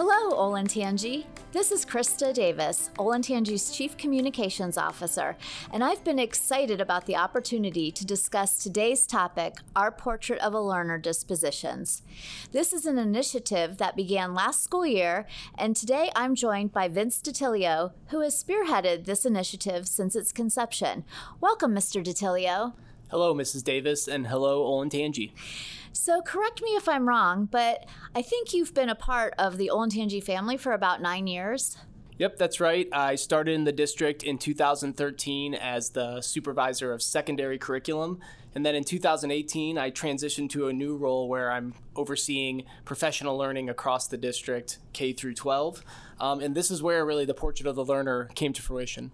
Hello, 0.00 0.30
Olentangy. 0.30 1.24
This 1.50 1.72
is 1.72 1.84
Krista 1.84 2.32
Davis, 2.32 2.90
Olentangy's 2.98 3.72
Chief 3.72 3.96
Communications 3.96 4.78
Officer, 4.78 5.36
and 5.72 5.82
I've 5.82 6.04
been 6.04 6.20
excited 6.20 6.80
about 6.80 7.06
the 7.06 7.16
opportunity 7.16 7.90
to 7.90 8.06
discuss 8.06 8.58
today's 8.62 9.08
topic, 9.08 9.56
Our 9.74 9.90
Portrait 9.90 10.38
of 10.38 10.54
a 10.54 10.60
Learner 10.60 10.98
Dispositions. 10.98 12.04
This 12.52 12.72
is 12.72 12.86
an 12.86 12.96
initiative 12.96 13.78
that 13.78 13.96
began 13.96 14.34
last 14.34 14.62
school 14.62 14.86
year, 14.86 15.26
and 15.58 15.74
today 15.74 16.12
I'm 16.14 16.36
joined 16.36 16.72
by 16.72 16.86
Vince 16.86 17.20
DiTilio, 17.20 17.90
who 18.10 18.20
has 18.20 18.40
spearheaded 18.40 19.04
this 19.04 19.26
initiative 19.26 19.88
since 19.88 20.14
its 20.14 20.30
conception. 20.30 21.02
Welcome, 21.40 21.74
Mr. 21.74 22.04
DiTilio. 22.04 22.74
Hello, 23.10 23.34
Mrs. 23.34 23.64
Davis, 23.64 24.06
and 24.06 24.26
hello, 24.26 24.64
Olentangy. 24.64 25.32
So, 25.92 26.20
correct 26.20 26.62
me 26.62 26.70
if 26.76 26.86
I'm 26.86 27.08
wrong, 27.08 27.46
but 27.50 27.86
I 28.14 28.20
think 28.20 28.52
you've 28.52 28.74
been 28.74 28.90
a 28.90 28.94
part 28.94 29.32
of 29.38 29.56
the 29.56 29.70
Olentangy 29.72 30.22
family 30.22 30.58
for 30.58 30.72
about 30.72 31.00
nine 31.00 31.26
years. 31.26 31.78
Yep, 32.18 32.36
that's 32.36 32.60
right. 32.60 32.86
I 32.92 33.14
started 33.14 33.54
in 33.54 33.64
the 33.64 33.72
district 33.72 34.24
in 34.24 34.36
2013 34.36 35.54
as 35.54 35.90
the 35.90 36.20
supervisor 36.20 36.92
of 36.92 37.00
secondary 37.00 37.56
curriculum. 37.56 38.20
And 38.54 38.66
then 38.66 38.74
in 38.74 38.84
2018, 38.84 39.78
I 39.78 39.90
transitioned 39.90 40.50
to 40.50 40.66
a 40.66 40.72
new 40.72 40.96
role 40.96 41.28
where 41.28 41.50
I'm 41.50 41.74
overseeing 41.96 42.64
professional 42.84 43.38
learning 43.38 43.70
across 43.70 44.06
the 44.08 44.16
district, 44.18 44.78
K 44.92 45.12
through 45.12 45.34
12. 45.34 45.82
Um, 46.20 46.40
and 46.40 46.54
this 46.54 46.70
is 46.70 46.82
where 46.82 47.06
really 47.06 47.24
the 47.24 47.34
portrait 47.34 47.66
of 47.68 47.76
the 47.76 47.84
learner 47.84 48.28
came 48.34 48.52
to 48.52 48.60
fruition. 48.60 49.12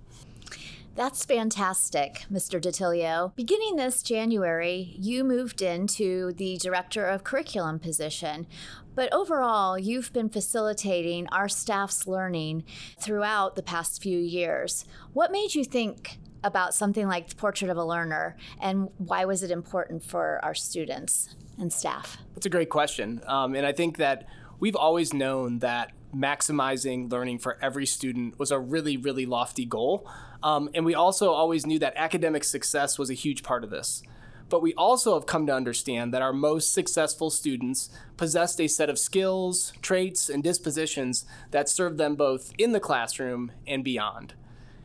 That's 0.94 1.24
fantastic, 1.24 2.24
Mr. 2.32 2.60
DiTilio. 2.60 3.34
Beginning 3.34 3.74
this 3.74 4.00
January, 4.00 4.94
you 4.96 5.24
moved 5.24 5.60
into 5.60 6.32
the 6.34 6.56
Director 6.58 7.04
of 7.04 7.24
Curriculum 7.24 7.80
position, 7.80 8.46
but 8.94 9.12
overall, 9.12 9.76
you've 9.76 10.12
been 10.12 10.28
facilitating 10.28 11.26
our 11.32 11.48
staff's 11.48 12.06
learning 12.06 12.62
throughout 12.96 13.56
the 13.56 13.62
past 13.62 14.00
few 14.00 14.20
years. 14.20 14.84
What 15.12 15.32
made 15.32 15.56
you 15.56 15.64
think 15.64 16.18
about 16.44 16.74
something 16.74 17.08
like 17.08 17.28
the 17.28 17.34
Portrait 17.34 17.72
of 17.72 17.76
a 17.76 17.84
Learner, 17.84 18.36
and 18.60 18.88
why 18.98 19.24
was 19.24 19.42
it 19.42 19.50
important 19.50 20.04
for 20.04 20.38
our 20.44 20.54
students 20.54 21.34
and 21.58 21.72
staff? 21.72 22.18
That's 22.34 22.46
a 22.46 22.50
great 22.50 22.70
question. 22.70 23.20
Um, 23.26 23.56
and 23.56 23.66
I 23.66 23.72
think 23.72 23.96
that 23.96 24.28
we've 24.60 24.76
always 24.76 25.12
known 25.12 25.58
that 25.58 25.90
maximizing 26.14 27.10
learning 27.10 27.38
for 27.38 27.58
every 27.60 27.86
student 27.86 28.38
was 28.38 28.50
a 28.50 28.58
really, 28.58 28.96
really 28.96 29.26
lofty 29.26 29.64
goal. 29.64 30.08
Um, 30.44 30.68
and 30.74 30.84
we 30.84 30.94
also 30.94 31.32
always 31.32 31.66
knew 31.66 31.78
that 31.78 31.94
academic 31.96 32.44
success 32.44 32.98
was 32.98 33.08
a 33.08 33.14
huge 33.14 33.42
part 33.42 33.64
of 33.64 33.70
this. 33.70 34.02
But 34.50 34.60
we 34.60 34.74
also 34.74 35.14
have 35.14 35.24
come 35.24 35.46
to 35.46 35.54
understand 35.54 36.12
that 36.12 36.20
our 36.20 36.34
most 36.34 36.72
successful 36.72 37.30
students 37.30 37.88
possessed 38.18 38.60
a 38.60 38.68
set 38.68 38.90
of 38.90 38.98
skills, 38.98 39.72
traits, 39.80 40.28
and 40.28 40.42
dispositions 40.42 41.24
that 41.50 41.70
served 41.70 41.96
them 41.96 42.14
both 42.14 42.52
in 42.58 42.72
the 42.72 42.78
classroom 42.78 43.52
and 43.66 43.82
beyond. 43.82 44.34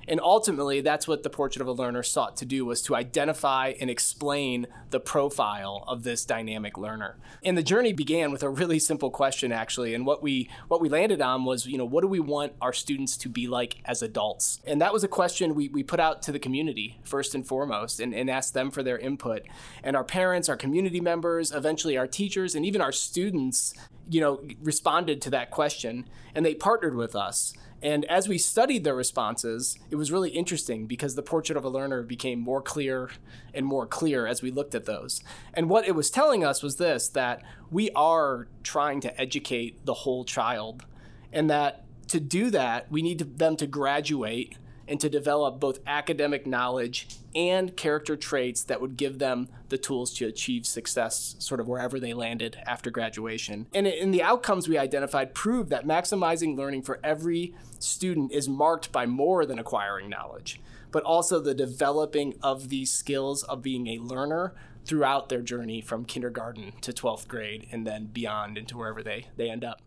And 0.10 0.20
ultimately, 0.20 0.82
that's 0.82 1.08
what 1.08 1.22
the 1.22 1.30
Portrait 1.30 1.62
of 1.62 1.68
a 1.68 1.72
Learner 1.72 2.02
sought 2.02 2.36
to 2.38 2.46
do 2.46 2.66
was 2.66 2.82
to 2.82 2.96
identify 2.96 3.74
and 3.80 3.92
explain 3.92 4.66
the 4.90 5.00
profile 5.00 5.84
of 5.88 6.02
this 6.02 6.26
dynamic 6.26 6.80
learner. 6.80 7.16
And 7.44 7.56
the 7.56 7.62
journey 7.62 7.94
began 7.94 8.32
with 8.32 8.42
a 8.42 8.50
really 8.50 8.80
simple 8.80 9.12
question 9.12 9.52
actually, 9.52 9.94
and 9.94 10.08
what 10.08 10.24
we 10.24 10.50
what 10.68 10.82
we 10.82 10.90
landed 10.90 11.22
on 11.22 11.46
was, 11.46 11.68
you 11.68 11.78
know, 11.78 11.86
what 11.86 12.02
do 12.02 12.08
we 12.08 12.20
want 12.20 12.54
our 12.60 12.74
students 12.74 13.18
to 13.18 13.30
be 13.30 13.48
like 13.48 13.78
as 13.86 14.02
adults? 14.02 14.62
And 14.66 14.82
that 14.82 14.92
was 14.92 15.04
a 15.04 15.08
question 15.08 15.54
we, 15.54 15.70
we 15.70 15.84
put 15.84 16.00
out 16.00 16.24
to 16.24 16.32
the 16.32 16.40
community 16.40 17.00
first 17.04 17.36
and 17.36 17.46
foremost 17.46 18.00
and, 18.00 18.14
and 18.14 18.32
asked 18.32 18.56
them 18.56 18.72
for 18.72 18.82
their 18.82 18.98
input. 18.98 19.44
And 19.84 19.96
our 19.96 20.04
parents, 20.04 20.50
our 20.50 20.58
community 20.58 21.02
members, 21.02 21.52
eventually 21.52 21.98
our 21.98 22.08
teachers, 22.08 22.56
and 22.56 22.66
even 22.66 22.82
our 22.82 22.92
students, 22.92 23.76
you 24.10 24.20
know, 24.20 24.42
responded 24.62 25.22
to 25.22 25.30
that 25.30 25.52
question 25.52 26.10
and 26.34 26.46
they 26.46 26.56
partnered 26.56 26.96
with 26.96 27.16
us 27.16 27.54
and 27.82 28.04
as 28.06 28.28
we 28.28 28.38
studied 28.38 28.84
their 28.84 28.96
responses, 28.96 29.78
it 29.90 29.96
was 29.96 30.12
really 30.12 30.32
interesting 30.32 30.86
because 30.86 31.16
the 31.16 31.24
portrait 31.24 31.58
of 31.58 31.64
a 31.64 31.70
learner 31.70 32.04
became 32.04 32.40
more 32.40 32.62
clear 32.62 33.10
and 33.54 33.66
more 33.66 33.86
clear 33.86 34.28
as 34.28 34.42
we 34.42 34.52
looked 34.52 34.76
at 34.76 34.86
those. 34.86 35.22
And 35.54 35.70
what 35.70 35.88
it 35.88 35.96
was 35.96 36.10
telling 36.10 36.44
us 36.44 36.62
was 36.62 36.76
this 36.76 37.08
that 37.10 37.42
we 37.72 37.90
are 37.92 38.48
trying 38.64 39.00
to 39.02 39.20
educate 39.22 39.86
the 39.86 39.94
whole 39.94 40.26
child, 40.26 40.86
and 41.32 41.50
that 41.50 41.86
to 42.10 42.20
do 42.20 42.50
that, 42.50 42.92
we 42.92 43.02
need 43.02 43.38
them 43.38 43.56
to 43.58 43.68
graduate 43.68 44.58
and 44.90 45.00
to 45.00 45.10
develop 45.10 45.60
both 45.60 45.80
academic 45.86 46.48
knowledge 46.48 47.08
and 47.36 47.78
character 47.78 48.18
traits 48.18 48.64
that 48.64 48.82
would 48.82 48.98
give 48.98 49.20
them 49.20 49.48
the 49.70 49.78
tools 49.78 50.12
to 50.16 50.26
achieve 50.26 50.66
success 50.66 51.36
sort 51.38 51.60
of 51.60 51.68
wherever 51.68 52.00
they 52.00 52.14
landed 52.14 52.58
after 52.66 52.90
graduation. 52.90 53.68
And 53.74 53.86
in 53.86 54.12
the 54.12 54.24
outcomes 54.24 54.68
we 54.68 54.78
identified 54.78 55.36
proved 55.36 55.70
that 55.70 55.86
maximizing 55.86 56.58
learning 56.58 56.82
for 56.82 57.00
every 57.04 57.54
student 57.78 58.32
is 58.32 58.50
marked 58.50 58.92
by 58.92 59.06
more 59.06 59.46
than 59.46 59.60
acquiring 59.60 60.10
knowledge, 60.10 60.60
but 60.92 61.04
also 61.04 61.40
the 61.40 61.54
developing 61.54 62.34
of 62.42 62.70
these 62.70 62.92
skills 62.92 63.44
of 63.44 63.62
being 63.62 63.88
a 63.88 64.00
learner 64.00 64.56
throughout 64.86 65.30
their 65.30 65.42
journey 65.42 65.82
from 65.82 66.04
kindergarten 66.04 66.74
to 66.82 66.92
12th 66.92 67.28
grade 67.28 67.68
and 67.72 67.86
then 67.86 68.08
beyond 68.08 68.58
into 68.58 68.76
wherever 68.76 69.04
they, 69.04 69.28
they 69.38 69.50
end 69.50 69.64
up. 69.64 69.82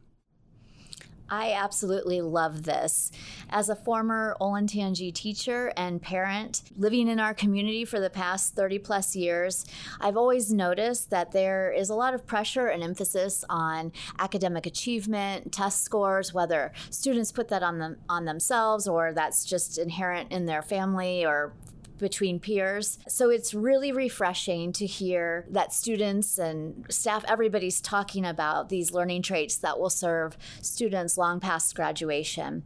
I 1.32 1.54
absolutely 1.54 2.20
love 2.20 2.65
this. 2.65 3.10
As 3.48 3.70
a 3.70 3.75
former 3.75 4.37
Olentangy 4.38 5.15
teacher 5.15 5.72
and 5.78 6.03
parent 6.03 6.60
living 6.76 7.09
in 7.09 7.19
our 7.19 7.32
community 7.32 7.87
for 7.87 8.00
the 8.00 8.10
past 8.10 8.54
30 8.54 8.78
plus 8.81 9.16
years, 9.16 9.65
I've 9.98 10.19
always 10.19 10.53
noticed 10.53 11.09
that 11.09 11.32
there 11.32 11.72
is 11.72 11.88
a 11.88 11.94
lot 11.94 12.12
of 12.12 12.26
pressure 12.26 12.66
and 12.66 12.82
emphasis 12.82 13.47
on 13.48 13.93
academic 14.19 14.66
achievement, 14.66 15.53
test 15.53 15.82
scores, 15.82 16.34
whether 16.34 16.70
students 16.91 17.32
put 17.32 17.49
that 17.49 17.62
on 17.62 17.78
them 17.78 17.97
on 18.10 18.26
themselves 18.26 18.87
or 18.87 19.14
that's 19.14 19.47
just 19.47 19.78
inherent 19.78 20.31
in 20.31 20.44
their 20.44 20.60
family 20.60 21.25
or 21.25 21.54
between 22.02 22.38
peers. 22.38 22.98
So 23.08 23.30
it's 23.30 23.54
really 23.54 23.92
refreshing 23.92 24.72
to 24.74 24.84
hear 24.84 25.46
that 25.48 25.72
students 25.72 26.36
and 26.36 26.84
staff, 26.90 27.24
everybody's 27.26 27.80
talking 27.80 28.26
about 28.26 28.68
these 28.68 28.92
learning 28.92 29.22
traits 29.22 29.56
that 29.58 29.78
will 29.78 29.88
serve 29.88 30.36
students 30.60 31.16
long 31.16 31.40
past 31.40 31.74
graduation. 31.74 32.64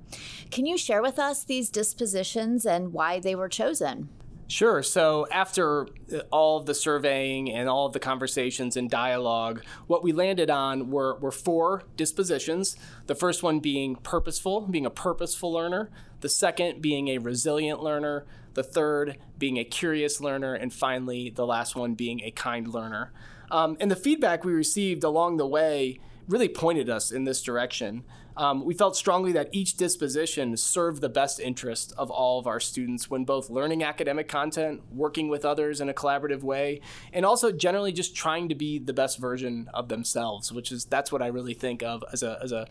Can 0.51 0.67
you 0.67 0.77
share 0.77 1.03
with 1.03 1.21
us 1.21 1.45
these 1.45 1.71
dispositions 1.71 2.67
and 2.67 2.93
why 2.93 3.21
they 3.21 3.37
were 3.37 3.49
chosen? 3.49 4.09
Sure. 4.49 4.81
So, 4.83 5.27
after 5.33 5.89
all 6.31 6.59
of 6.59 6.67
the 6.67 6.75
surveying 6.75 7.51
and 7.51 7.69
all 7.69 7.87
of 7.87 7.93
the 7.93 7.99
conversations 7.99 8.77
and 8.77 8.89
dialogue, 8.89 9.65
what 9.89 10.05
we 10.05 10.13
landed 10.13 10.51
on 10.51 10.89
were, 10.91 11.17
were 11.17 11.33
four 11.33 11.83
dispositions. 11.97 12.77
The 13.07 13.17
first 13.17 13.43
one 13.43 13.59
being 13.59 13.97
purposeful, 13.97 14.61
being 14.61 14.87
a 14.87 14.91
purposeful 14.91 15.53
learner. 15.53 15.91
The 16.21 16.29
second 16.29 16.81
being 16.81 17.09
a 17.09 17.19
resilient 17.19 17.83
learner 17.83 18.25
the 18.57 18.65
third 18.65 19.19
being 19.39 19.59
a 19.59 19.65
curious 19.65 20.19
learner, 20.21 20.55
and 20.55 20.73
finally, 20.73 21.31
the 21.31 21.47
last 21.47 21.77
one 21.77 21.95
being 21.95 22.23
a 22.23 22.31
kind 22.31 22.67
learner. 22.67 23.13
Um, 23.51 23.77
and 23.79 23.91
the 23.91 23.97
feedback 23.97 24.45
we 24.45 24.53
received 24.53 25.05
along 25.05 25.37
the 25.37 25.47
way 25.47 26.01
really 26.27 26.49
pointed 26.49 26.91
us 26.91 27.13
in 27.13 27.25
this 27.25 27.43
direction. 27.43 28.03
Um, 28.37 28.65
we 28.65 28.75
felt 28.75 28.97
strongly 28.97 29.33
that 29.33 29.51
each 29.53 29.77
disposition 29.77 30.57
served 30.57 31.01
the 31.01 31.09
best 31.09 31.39
interest 31.39 31.93
of 31.97 32.11
all 32.11 32.39
of 32.39 32.47
our 32.47 32.59
students 32.61 33.11
when 33.11 33.25
both 33.25 33.51
learning 33.51 33.85
academic 33.85 34.27
content, 34.27 34.83
working 34.91 35.29
with 35.29 35.45
others 35.45 35.81
in 35.81 35.89
a 35.89 35.95
collaborative 35.95 36.43
way, 36.43 36.81
and 37.13 37.25
also 37.25 37.53
generally 37.53 37.93
just 37.93 38.17
trying 38.17 38.49
to 38.49 38.55
be 38.55 38.79
the 38.79 38.93
best 38.93 39.19
version 39.19 39.69
of 39.73 39.89
themselves, 39.89 40.51
which 40.51 40.73
is 40.73 40.87
that's 40.87 41.13
what 41.13 41.23
I 41.23 41.29
really 41.29 41.55
think 41.55 41.83
of 41.83 42.03
as 42.13 42.23
a, 42.23 42.39
as 42.43 42.53
a 42.53 42.67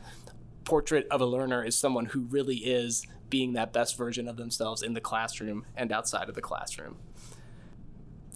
portrait 0.66 1.08
of 1.10 1.22
a 1.22 1.26
learner 1.26 1.64
is 1.64 1.76
someone 1.76 2.08
who 2.08 2.22
really 2.22 2.58
is 2.58 3.06
being 3.30 3.54
that 3.54 3.72
best 3.72 3.98
version 3.98 4.28
of 4.28 4.38
themselves 4.38 4.82
in 4.82 4.94
the 4.94 5.02
classroom 5.02 5.66
and 5.76 5.92
outside 5.92 6.30
of 6.30 6.36
the 6.36 6.42
classroom. 6.42 6.98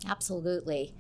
Absolutely. 0.07 0.94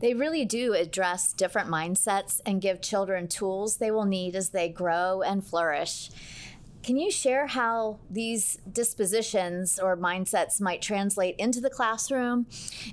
They 0.00 0.14
really 0.14 0.44
do 0.44 0.74
address 0.74 1.32
different 1.32 1.68
mindsets 1.68 2.40
and 2.46 2.60
give 2.60 2.80
children 2.80 3.26
tools 3.26 3.78
they 3.78 3.90
will 3.90 4.04
need 4.04 4.36
as 4.36 4.50
they 4.50 4.68
grow 4.68 5.22
and 5.22 5.44
flourish. 5.44 6.10
Can 6.84 6.98
you 6.98 7.10
share 7.10 7.46
how 7.46 7.98
these 8.10 8.58
dispositions 8.70 9.78
or 9.78 9.96
mindsets 9.96 10.60
might 10.60 10.82
translate 10.82 11.34
into 11.36 11.58
the 11.58 11.70
classroom 11.70 12.46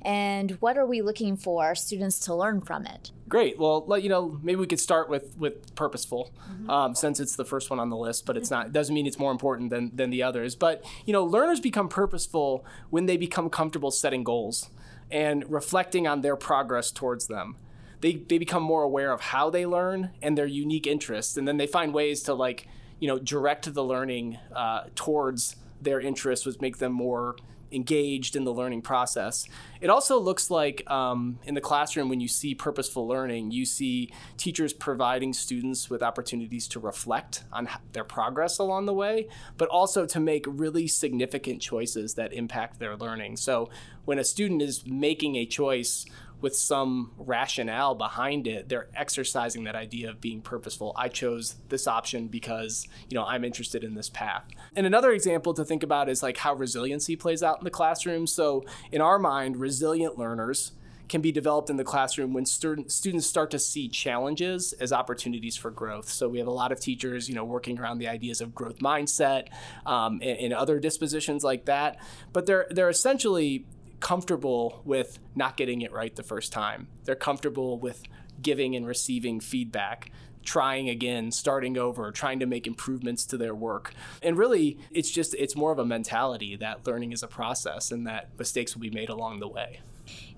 and 0.03 0.51
what 0.61 0.77
are 0.77 0.85
we 0.85 1.01
looking 1.01 1.35
for 1.35 1.75
students 1.75 2.17
to 2.21 2.33
learn 2.33 2.61
from 2.61 2.85
it? 2.85 3.11
Great. 3.27 3.59
Well, 3.59 3.85
let 3.85 4.01
you 4.01 4.07
know, 4.07 4.39
maybe 4.41 4.61
we 4.61 4.67
could 4.67 4.79
start 4.79 5.09
with 5.09 5.37
with 5.37 5.75
purposeful, 5.75 6.31
mm-hmm. 6.49 6.69
um, 6.69 6.95
since 6.95 7.19
it's 7.19 7.35
the 7.35 7.43
first 7.43 7.69
one 7.69 7.79
on 7.79 7.89
the 7.89 7.97
list. 7.97 8.25
But 8.25 8.37
it's 8.37 8.49
not. 8.49 8.67
It 8.67 8.73
doesn't 8.73 8.95
mean 8.95 9.07
it's 9.07 9.19
more 9.19 9.31
important 9.31 9.71
than 9.71 9.93
than 9.93 10.09
the 10.09 10.23
others. 10.23 10.55
But 10.55 10.85
you 11.05 11.11
know, 11.13 11.23
learners 11.23 11.59
become 11.59 11.89
purposeful 11.89 12.65
when 12.89 13.07
they 13.07 13.17
become 13.17 13.49
comfortable 13.49 13.91
setting 13.91 14.23
goals 14.23 14.69
and 15.09 15.49
reflecting 15.49 16.07
on 16.07 16.21
their 16.21 16.35
progress 16.35 16.91
towards 16.91 17.27
them. 17.27 17.57
They 18.01 18.15
they 18.15 18.37
become 18.37 18.63
more 18.63 18.83
aware 18.83 19.11
of 19.11 19.21
how 19.21 19.49
they 19.49 19.65
learn 19.65 20.11
and 20.21 20.37
their 20.37 20.45
unique 20.45 20.87
interests, 20.87 21.37
and 21.37 21.47
then 21.47 21.57
they 21.57 21.67
find 21.67 21.93
ways 21.93 22.23
to 22.23 22.33
like 22.33 22.67
you 23.01 23.07
know 23.09 23.19
direct 23.19 23.73
the 23.73 23.83
learning 23.83 24.37
uh, 24.55 24.83
towards 24.95 25.57
their 25.81 25.99
interests, 25.99 26.45
which 26.45 26.61
make 26.61 26.77
them 26.77 26.93
more 26.93 27.35
engaged 27.71 28.35
in 28.35 28.43
the 28.43 28.51
learning 28.51 28.81
process. 28.81 29.45
It 29.79 29.89
also 29.89 30.19
looks 30.19 30.51
like 30.51 30.89
um, 30.91 31.39
in 31.45 31.55
the 31.55 31.61
classroom, 31.61 32.09
when 32.09 32.19
you 32.19 32.27
see 32.27 32.53
purposeful 32.53 33.07
learning, 33.07 33.51
you 33.51 33.65
see 33.65 34.11
teachers 34.37 34.73
providing 34.73 35.33
students 35.33 35.89
with 35.89 36.03
opportunities 36.03 36.67
to 36.69 36.79
reflect 36.79 37.43
on 37.51 37.69
their 37.93 38.03
progress 38.03 38.59
along 38.59 38.85
the 38.85 38.93
way, 38.93 39.27
but 39.57 39.69
also 39.69 40.05
to 40.05 40.19
make 40.19 40.45
really 40.47 40.87
significant 40.87 41.61
choices 41.61 42.15
that 42.15 42.33
impact 42.33 42.79
their 42.79 42.95
learning. 42.95 43.37
So 43.37 43.69
when 44.05 44.19
a 44.19 44.23
student 44.23 44.61
is 44.61 44.85
making 44.85 45.35
a 45.37 45.45
choice, 45.45 46.05
with 46.41 46.55
some 46.55 47.11
rationale 47.17 47.95
behind 47.95 48.47
it, 48.47 48.69
they're 48.69 48.89
exercising 48.95 49.63
that 49.65 49.75
idea 49.75 50.09
of 50.09 50.19
being 50.19 50.41
purposeful. 50.41 50.93
I 50.97 51.07
chose 51.07 51.55
this 51.69 51.87
option 51.87 52.27
because, 52.27 52.87
you 53.09 53.15
know, 53.15 53.25
I'm 53.25 53.43
interested 53.43 53.83
in 53.83 53.93
this 53.93 54.09
path. 54.09 54.43
And 54.75 54.85
another 54.85 55.11
example 55.11 55.53
to 55.53 55.63
think 55.63 55.83
about 55.83 56.09
is 56.09 56.23
like 56.23 56.37
how 56.37 56.53
resiliency 56.53 57.15
plays 57.15 57.43
out 57.43 57.59
in 57.59 57.63
the 57.63 57.69
classroom. 57.69 58.27
So, 58.27 58.65
in 58.91 59.01
our 59.01 59.19
mind, 59.19 59.57
resilient 59.57 60.17
learners 60.17 60.73
can 61.11 61.21
be 61.21 61.31
developed 61.31 61.69
in 61.69 61.75
the 61.75 61.83
classroom 61.83 62.31
when 62.31 62.45
students 62.45 63.27
start 63.27 63.51
to 63.51 63.59
see 63.59 63.89
challenges 63.89 64.71
as 64.73 64.93
opportunities 64.93 65.57
for 65.57 65.69
growth. 65.69 66.07
So 66.07 66.29
we 66.29 66.39
have 66.39 66.47
a 66.47 66.51
lot 66.51 66.71
of 66.71 66.79
teachers, 66.79 67.27
you 67.27 67.35
know, 67.35 67.43
working 67.43 67.77
around 67.77 67.97
the 67.99 68.07
ideas 68.07 68.39
of 68.39 68.55
growth 68.55 68.79
mindset 68.79 69.49
um, 69.85 70.21
and, 70.23 70.37
and 70.39 70.53
other 70.53 70.79
dispositions 70.79 71.43
like 71.43 71.65
that. 71.65 71.97
But 72.31 72.45
they're 72.45 72.65
they're 72.69 72.89
essentially 72.89 73.65
comfortable 74.01 74.81
with 74.83 75.19
not 75.35 75.55
getting 75.55 75.81
it 75.81 75.91
right 75.93 76.15
the 76.15 76.23
first 76.23 76.51
time. 76.51 76.87
They're 77.05 77.15
comfortable 77.15 77.79
with 77.79 78.03
giving 78.41 78.75
and 78.75 78.85
receiving 78.85 79.39
feedback 79.39 80.11
trying 80.43 80.89
again, 80.89 81.31
starting 81.31 81.77
over, 81.77 82.11
trying 82.11 82.39
to 82.39 82.45
make 82.45 82.65
improvements 82.65 83.25
to 83.27 83.37
their 83.37 83.53
work. 83.53 83.93
And 84.21 84.37
really, 84.37 84.77
it's 84.89 85.11
just 85.11 85.35
it's 85.35 85.55
more 85.55 85.71
of 85.71 85.79
a 85.79 85.85
mentality 85.85 86.55
that 86.55 86.85
learning 86.87 87.11
is 87.11 87.23
a 87.23 87.27
process 87.27 87.91
and 87.91 88.07
that 88.07 88.29
mistakes 88.37 88.75
will 88.75 88.81
be 88.81 88.89
made 88.89 89.09
along 89.09 89.39
the 89.39 89.47
way. 89.47 89.81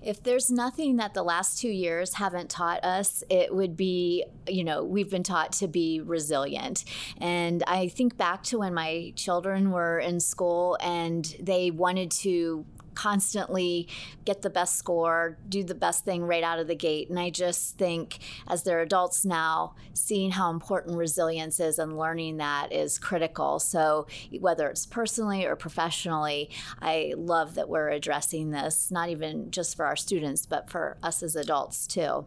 If 0.02 0.22
there's 0.22 0.50
nothing 0.50 0.96
that 0.96 1.14
the 1.14 1.22
last 1.22 1.58
2 1.58 1.68
years 1.68 2.14
haven't 2.14 2.50
taught 2.50 2.84
us, 2.84 3.24
it 3.30 3.54
would 3.54 3.76
be, 3.76 4.26
you 4.46 4.62
know, 4.62 4.84
we've 4.84 5.10
been 5.10 5.22
taught 5.22 5.52
to 5.52 5.68
be 5.68 6.02
resilient. 6.02 6.84
And 7.16 7.64
I 7.66 7.88
think 7.88 8.18
back 8.18 8.42
to 8.44 8.58
when 8.58 8.74
my 8.74 9.14
children 9.16 9.70
were 9.70 9.98
in 9.98 10.20
school 10.20 10.76
and 10.82 11.34
they 11.40 11.70
wanted 11.70 12.10
to 12.10 12.66
constantly 12.94 13.88
get 14.24 14.42
the 14.42 14.50
best 14.50 14.76
score, 14.76 15.36
do 15.48 15.62
the 15.62 15.74
best 15.74 16.04
thing 16.04 16.22
right 16.22 16.42
out 16.42 16.58
of 16.58 16.66
the 16.66 16.74
gate. 16.74 17.10
And 17.10 17.18
I 17.18 17.30
just 17.30 17.76
think 17.76 18.18
as 18.48 18.62
they're 18.62 18.80
adults 18.80 19.24
now, 19.24 19.74
seeing 19.92 20.32
how 20.32 20.50
important 20.50 20.96
resilience 20.96 21.60
is 21.60 21.78
and 21.78 21.98
learning 21.98 22.38
that 22.38 22.72
is 22.72 22.98
critical. 22.98 23.58
So 23.58 24.06
whether 24.40 24.68
it's 24.68 24.86
personally 24.86 25.44
or 25.44 25.56
professionally, 25.56 26.50
I 26.80 27.14
love 27.16 27.54
that 27.54 27.68
we're 27.68 27.90
addressing 27.90 28.50
this, 28.50 28.90
not 28.90 29.08
even 29.08 29.50
just 29.50 29.76
for 29.76 29.86
our 29.86 29.96
students, 29.96 30.46
but 30.46 30.70
for 30.70 30.96
us 31.02 31.22
as 31.22 31.36
adults 31.36 31.86
too. 31.86 32.26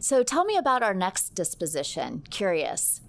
So 0.00 0.22
tell 0.22 0.44
me 0.44 0.56
about 0.56 0.82
our 0.82 0.94
next 0.94 1.34
disposition, 1.34 2.22
curious. 2.30 3.00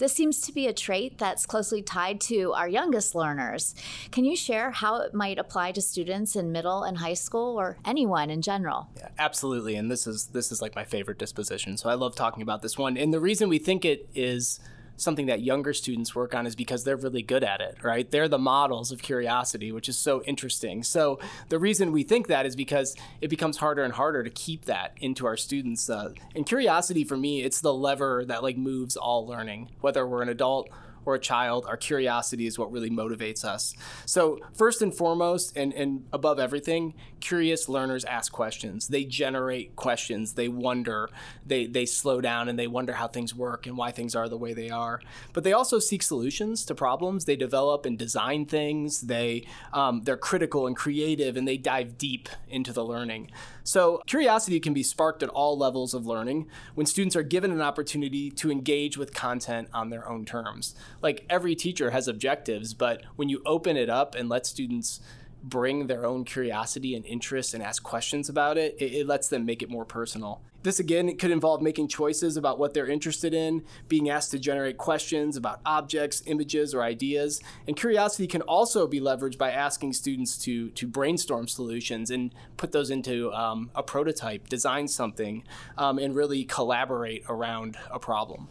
This 0.00 0.14
seems 0.14 0.40
to 0.40 0.52
be 0.52 0.66
a 0.66 0.72
trait 0.72 1.18
that's 1.18 1.44
closely 1.44 1.82
tied 1.82 2.22
to 2.22 2.54
our 2.54 2.66
youngest 2.66 3.14
learners. 3.14 3.74
Can 4.10 4.24
you 4.24 4.34
share 4.34 4.70
how 4.70 4.96
it 5.02 5.12
might 5.12 5.38
apply 5.38 5.72
to 5.72 5.82
students 5.82 6.34
in 6.34 6.50
middle 6.50 6.84
and 6.84 6.96
high 6.96 7.12
school 7.12 7.60
or 7.60 7.76
anyone 7.84 8.30
in 8.30 8.40
general? 8.40 8.88
Yeah, 8.96 9.08
absolutely. 9.18 9.76
And 9.76 9.90
this 9.90 10.06
is 10.06 10.28
this 10.28 10.50
is 10.50 10.62
like 10.62 10.74
my 10.74 10.84
favorite 10.84 11.18
disposition. 11.18 11.76
So 11.76 11.90
I 11.90 11.94
love 11.94 12.16
talking 12.16 12.42
about 12.42 12.62
this 12.62 12.78
one. 12.78 12.96
And 12.96 13.12
the 13.12 13.20
reason 13.20 13.50
we 13.50 13.58
think 13.58 13.84
it 13.84 14.08
is 14.14 14.58
something 15.00 15.26
that 15.26 15.42
younger 15.42 15.72
students 15.72 16.14
work 16.14 16.34
on 16.34 16.46
is 16.46 16.54
because 16.54 16.84
they're 16.84 16.96
really 16.96 17.22
good 17.22 17.42
at 17.42 17.60
it, 17.60 17.78
right? 17.82 18.10
They're 18.10 18.28
the 18.28 18.38
models 18.38 18.92
of 18.92 19.02
curiosity, 19.02 19.72
which 19.72 19.88
is 19.88 19.96
so 19.96 20.22
interesting. 20.22 20.82
So 20.82 21.18
the 21.48 21.58
reason 21.58 21.92
we 21.92 22.02
think 22.02 22.26
that 22.28 22.46
is 22.46 22.54
because 22.54 22.94
it 23.20 23.28
becomes 23.28 23.56
harder 23.56 23.82
and 23.82 23.94
harder 23.94 24.22
to 24.22 24.30
keep 24.30 24.66
that 24.66 24.94
into 25.00 25.26
our 25.26 25.36
students. 25.36 25.88
Uh, 25.88 26.12
and 26.34 26.46
curiosity 26.46 27.04
for 27.04 27.16
me, 27.16 27.42
it's 27.42 27.60
the 27.60 27.74
lever 27.74 28.24
that 28.26 28.42
like 28.42 28.56
moves 28.56 28.96
all 28.96 29.26
learning, 29.26 29.70
whether 29.80 30.06
we're 30.06 30.22
an 30.22 30.28
adult 30.28 30.68
or 31.04 31.14
a 31.14 31.18
child, 31.18 31.66
our 31.66 31.76
curiosity 31.76 32.46
is 32.46 32.58
what 32.58 32.70
really 32.72 32.90
motivates 32.90 33.44
us. 33.44 33.74
So, 34.06 34.38
first 34.54 34.82
and 34.82 34.94
foremost, 34.94 35.56
and, 35.56 35.72
and 35.74 36.04
above 36.12 36.38
everything, 36.38 36.94
curious 37.20 37.68
learners 37.68 38.04
ask 38.04 38.32
questions. 38.32 38.88
They 38.88 39.04
generate 39.04 39.76
questions. 39.76 40.34
They 40.34 40.48
wonder. 40.48 41.10
They, 41.46 41.66
they 41.66 41.86
slow 41.86 42.20
down 42.20 42.48
and 42.48 42.58
they 42.58 42.66
wonder 42.66 42.94
how 42.94 43.08
things 43.08 43.34
work 43.34 43.66
and 43.66 43.76
why 43.76 43.90
things 43.90 44.14
are 44.14 44.28
the 44.28 44.36
way 44.36 44.52
they 44.52 44.70
are. 44.70 45.00
But 45.32 45.44
they 45.44 45.52
also 45.52 45.78
seek 45.78 46.02
solutions 46.02 46.64
to 46.66 46.74
problems. 46.74 47.24
They 47.24 47.36
develop 47.36 47.86
and 47.86 47.98
design 47.98 48.46
things. 48.46 49.02
They, 49.02 49.46
um, 49.72 50.02
they're 50.04 50.16
critical 50.16 50.66
and 50.66 50.76
creative 50.76 51.36
and 51.36 51.46
they 51.46 51.56
dive 51.56 51.98
deep 51.98 52.28
into 52.48 52.72
the 52.72 52.84
learning. 52.84 53.30
So, 53.70 54.02
curiosity 54.04 54.58
can 54.58 54.74
be 54.74 54.82
sparked 54.82 55.22
at 55.22 55.28
all 55.28 55.56
levels 55.56 55.94
of 55.94 56.04
learning 56.04 56.48
when 56.74 56.86
students 56.86 57.14
are 57.14 57.22
given 57.22 57.52
an 57.52 57.60
opportunity 57.60 58.28
to 58.32 58.50
engage 58.50 58.98
with 58.98 59.14
content 59.14 59.68
on 59.72 59.90
their 59.90 60.08
own 60.08 60.24
terms. 60.24 60.74
Like 61.02 61.24
every 61.30 61.54
teacher 61.54 61.92
has 61.92 62.08
objectives, 62.08 62.74
but 62.74 63.04
when 63.14 63.28
you 63.28 63.40
open 63.46 63.76
it 63.76 63.88
up 63.88 64.16
and 64.16 64.28
let 64.28 64.44
students 64.44 64.98
bring 65.42 65.86
their 65.86 66.04
own 66.04 66.24
curiosity 66.24 66.94
and 66.94 67.04
interest 67.06 67.54
and 67.54 67.62
ask 67.62 67.82
questions 67.82 68.28
about 68.28 68.58
it, 68.58 68.76
it, 68.78 68.92
it 68.92 69.06
lets 69.06 69.28
them 69.28 69.44
make 69.44 69.62
it 69.62 69.70
more 69.70 69.84
personal. 69.84 70.42
This 70.62 70.78
again 70.78 71.16
could 71.16 71.30
involve 71.30 71.62
making 71.62 71.88
choices 71.88 72.36
about 72.36 72.58
what 72.58 72.74
they're 72.74 72.86
interested 72.86 73.32
in, 73.32 73.64
being 73.88 74.10
asked 74.10 74.30
to 74.32 74.38
generate 74.38 74.76
questions 74.76 75.36
about 75.36 75.60
objects, 75.64 76.22
images, 76.26 76.74
or 76.74 76.82
ideas. 76.82 77.40
And 77.66 77.74
curiosity 77.74 78.26
can 78.26 78.42
also 78.42 78.86
be 78.86 79.00
leveraged 79.00 79.38
by 79.38 79.52
asking 79.52 79.94
students 79.94 80.36
to, 80.44 80.68
to 80.70 80.86
brainstorm 80.86 81.48
solutions 81.48 82.10
and 82.10 82.34
put 82.58 82.72
those 82.72 82.90
into 82.90 83.32
um, 83.32 83.70
a 83.74 83.82
prototype, 83.82 84.48
design 84.48 84.86
something, 84.86 85.44
um, 85.78 85.98
and 85.98 86.14
really 86.14 86.44
collaborate 86.44 87.24
around 87.26 87.78
a 87.90 87.98
problem. 87.98 88.48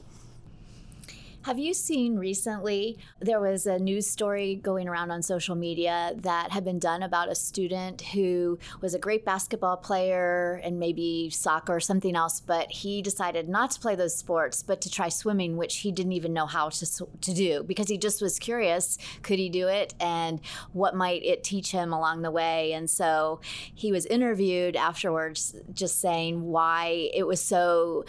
Have 1.44 1.58
you 1.58 1.74
seen 1.74 2.18
recently? 2.18 2.98
There 3.22 3.40
was 3.40 3.66
a 3.66 3.80
news 3.80 4.06
story 4.08 4.56
going 4.56 4.90
around 4.90 5.10
on 5.10 5.22
social 5.22 5.56
media 5.56 6.12
that 6.18 6.52
had 6.52 6.66
been 6.66 6.80
done 6.80 7.02
about 7.02 7.32
a 7.32 7.36
student 7.36 8.02
who 8.02 8.60
was 8.82 8.94
a 8.94 9.00
great 9.00 9.24
basketball 9.24 9.78
player 9.78 10.60
and 10.66 10.80
maybe 10.80 11.30
soccer 11.30 11.78
or 11.78 11.80
something 11.80 12.14
else, 12.14 12.42
but 12.42 12.70
he 12.70 13.02
decided 13.02 13.48
not 13.48 13.72
to 13.72 13.80
play 13.80 13.96
those 13.96 14.14
sports, 14.14 14.62
but 14.62 14.82
to 14.82 14.92
try 14.92 15.08
swimming, 15.08 15.56
which 15.56 15.78
he 15.78 15.94
didn't 15.94 16.12
even 16.12 16.34
know 16.34 16.46
how 16.46 16.68
to, 16.68 16.86
to 17.22 17.34
do 17.34 17.64
because 17.64 17.88
he 17.88 17.98
just 17.98 18.22
was 18.22 18.38
curious 18.38 18.98
could 19.24 19.40
he 19.40 19.48
do 19.48 19.70
it 19.70 19.94
and 20.02 20.42
what 20.74 20.94
might 20.94 21.24
it 21.24 21.42
teach 21.46 21.72
him 21.72 21.94
along 21.94 22.22
the 22.22 22.32
way. 22.32 22.74
And 22.74 22.90
so 22.90 23.40
he 23.74 23.94
was 23.94 24.06
interviewed 24.08 24.76
afterwards, 24.76 25.56
just 25.72 26.02
saying 26.02 26.44
why 26.44 27.10
it 27.14 27.26
was 27.26 27.42
so 27.42 28.04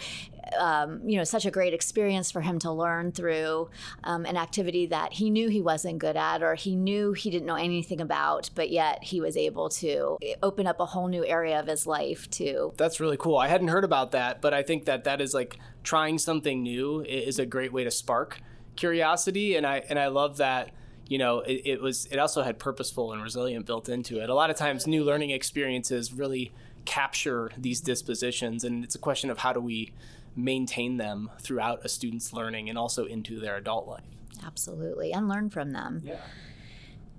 um, 0.57 1.01
you 1.07 1.17
know, 1.17 1.23
such 1.23 1.45
a 1.45 1.51
great 1.51 1.73
experience 1.73 2.31
for 2.31 2.41
him 2.41 2.59
to 2.59 2.71
learn 2.71 3.11
through 3.11 3.69
um, 4.03 4.25
an 4.25 4.37
activity 4.37 4.85
that 4.87 5.13
he 5.13 5.29
knew 5.29 5.49
he 5.49 5.61
wasn't 5.61 5.99
good 5.99 6.17
at 6.17 6.43
or 6.43 6.55
he 6.55 6.75
knew 6.75 7.13
he 7.13 7.29
didn't 7.29 7.45
know 7.45 7.55
anything 7.55 8.01
about, 8.01 8.49
but 8.55 8.69
yet 8.69 9.03
he 9.03 9.21
was 9.21 9.37
able 9.37 9.69
to 9.69 10.17
open 10.43 10.67
up 10.67 10.79
a 10.79 10.85
whole 10.85 11.07
new 11.07 11.25
area 11.25 11.59
of 11.59 11.67
his 11.67 11.87
life 11.87 12.29
to. 12.31 12.73
That's 12.77 12.99
really 12.99 13.17
cool. 13.17 13.37
I 13.37 13.47
hadn't 13.47 13.69
heard 13.69 13.83
about 13.83 14.11
that, 14.11 14.41
but 14.41 14.53
I 14.53 14.63
think 14.63 14.85
that 14.85 15.03
that 15.05 15.21
is 15.21 15.33
like 15.33 15.57
trying 15.83 16.17
something 16.17 16.63
new 16.63 17.01
is 17.01 17.39
a 17.39 17.45
great 17.45 17.73
way 17.73 17.83
to 17.83 17.91
spark 17.91 18.41
curiosity, 18.75 19.55
and 19.55 19.65
I 19.65 19.83
and 19.89 19.99
I 19.99 20.07
love 20.07 20.37
that 20.37 20.71
you 21.07 21.17
know 21.17 21.39
it, 21.41 21.61
it, 21.65 21.81
was 21.81 22.07
it 22.09 22.17
also 22.17 22.41
had 22.41 22.57
purposeful 22.57 23.11
and 23.11 23.21
resilient 23.21 23.65
built 23.65 23.89
into 23.89 24.21
it 24.21 24.29
a 24.29 24.33
lot 24.33 24.49
of 24.49 24.55
times 24.55 24.87
new 24.87 25.03
learning 25.03 25.29
experiences 25.29 26.13
really 26.13 26.53
capture 26.85 27.51
these 27.57 27.81
dispositions 27.81 28.63
and 28.63 28.81
it's 28.85 28.95
a 28.95 28.99
question 28.99 29.29
of 29.29 29.39
how 29.39 29.51
do 29.51 29.59
we 29.59 29.91
maintain 30.35 30.97
them 30.97 31.29
throughout 31.39 31.85
a 31.85 31.89
student's 31.89 32.33
learning 32.33 32.69
and 32.69 32.77
also 32.77 33.05
into 33.05 33.39
their 33.39 33.57
adult 33.57 33.87
life. 33.87 34.03
Absolutely, 34.45 35.11
and 35.13 35.27
learn 35.27 35.49
from 35.49 35.71
them. 35.71 36.01
Yeah. 36.03 36.17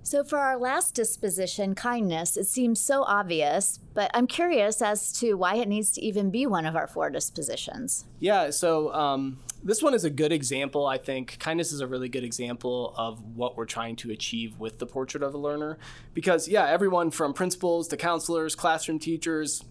So, 0.05 0.21
for 0.25 0.37
our 0.37 0.57
last 0.57 0.95
disposition, 0.95 1.75
kindness, 1.75 2.35
it 2.35 2.45
seems 2.45 2.81
so 2.81 3.03
obvious, 3.03 3.79
but 3.93 4.11
I'm 4.13 4.27
curious 4.27 4.81
as 4.81 5.13
to 5.19 5.35
why 5.35 5.55
it 5.55 5.69
needs 5.69 5.93
to 5.93 6.01
even 6.01 6.29
be 6.29 6.45
one 6.45 6.65
of 6.65 6.75
our 6.75 6.87
four 6.87 7.09
dispositions. 7.09 8.03
Yeah, 8.19 8.49
so 8.49 8.93
um, 8.93 9.39
this 9.63 9.81
one 9.81 9.93
is 9.93 10.03
a 10.03 10.09
good 10.09 10.33
example, 10.33 10.85
I 10.85 10.97
think. 10.97 11.39
Kindness 11.39 11.71
is 11.71 11.79
a 11.79 11.87
really 11.87 12.09
good 12.09 12.25
example 12.25 12.93
of 12.97 13.23
what 13.33 13.55
we're 13.55 13.65
trying 13.65 13.95
to 13.97 14.11
achieve 14.11 14.59
with 14.59 14.77
the 14.79 14.85
portrait 14.85 15.23
of 15.23 15.33
a 15.33 15.37
learner. 15.37 15.77
Because, 16.13 16.49
yeah, 16.49 16.67
everyone 16.67 17.09
from 17.09 17.33
principals 17.33 17.87
to 17.87 17.97
counselors, 17.97 18.55
classroom 18.55 18.99
teachers, 18.99 19.63